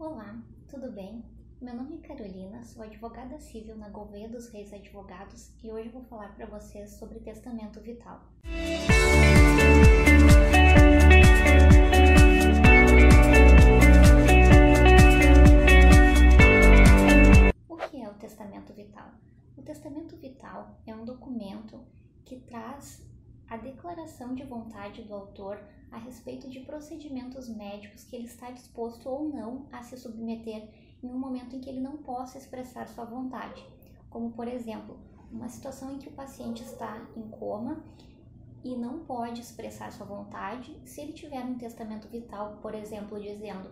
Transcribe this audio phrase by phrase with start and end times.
[0.00, 1.24] Olá, tudo bem?
[1.60, 6.04] Meu nome é Carolina, sou advogada civil na Gouveia dos Reis Advogados e hoje vou
[6.04, 8.22] falar para vocês sobre testamento vital.
[17.68, 19.10] O que é o testamento vital?
[19.56, 21.84] O testamento vital é um documento
[22.24, 23.04] que traz
[23.48, 25.58] a declaração de vontade do autor
[25.90, 30.68] a respeito de procedimentos médicos que ele está disposto ou não a se submeter
[31.02, 33.64] em um momento em que ele não possa expressar sua vontade,
[34.10, 34.98] como por exemplo,
[35.30, 37.82] uma situação em que o paciente está em coma
[38.64, 43.70] e não pode expressar sua vontade, se ele tiver um testamento vital, por exemplo, dizendo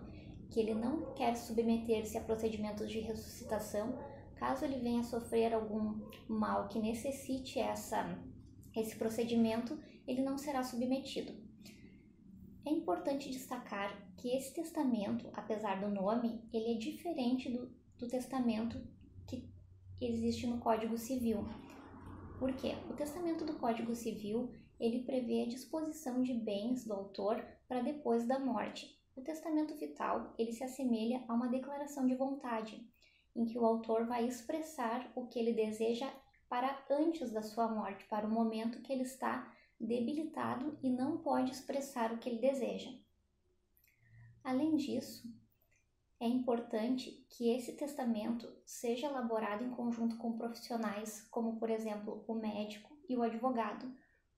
[0.48, 3.98] que ele não quer submeter-se a procedimentos de ressuscitação,
[4.36, 8.16] caso ele venha a sofrer algum mal que necessite essa
[8.80, 11.32] esse procedimento ele não será submetido.
[12.64, 18.80] É importante destacar que esse testamento, apesar do nome, ele é diferente do, do testamento
[19.26, 19.48] que
[20.00, 21.46] existe no Código Civil.
[22.38, 22.74] Por quê?
[22.90, 28.26] O testamento do Código Civil ele prevê a disposição de bens do autor para depois
[28.26, 28.94] da morte.
[29.14, 32.86] O testamento vital ele se assemelha a uma declaração de vontade,
[33.34, 36.12] em que o autor vai expressar o que ele deseja
[36.48, 41.52] para antes da sua morte, para o momento que ele está debilitado e não pode
[41.52, 42.90] expressar o que ele deseja.
[44.42, 45.28] Além disso,
[46.18, 52.34] é importante que esse testamento seja elaborado em conjunto com profissionais, como por exemplo o
[52.34, 53.92] médico e o advogado.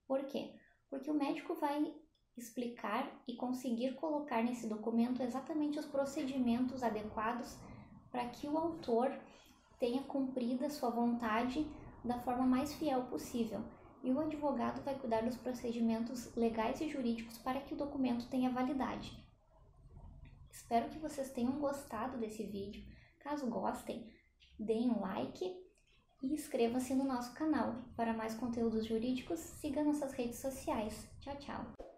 [0.05, 0.55] Por quê?
[0.89, 1.93] Porque o médico vai
[2.35, 7.57] explicar e conseguir colocar nesse documento exatamente os procedimentos adequados
[8.11, 9.11] para que o autor
[9.79, 11.65] tenha cumprido a sua vontade
[12.03, 13.63] da forma mais fiel possível,
[14.03, 18.49] e o advogado vai cuidar dos procedimentos legais e jurídicos para que o documento tenha
[18.49, 19.17] validade.
[20.49, 22.83] Espero que vocês tenham gostado desse vídeo.
[23.19, 24.11] Caso gostem,
[24.57, 25.45] deem um like
[26.21, 27.75] e inscreva-se no nosso canal.
[27.95, 31.07] Para mais conteúdos jurídicos, siga nossas redes sociais.
[31.19, 31.88] Tchau, tchau!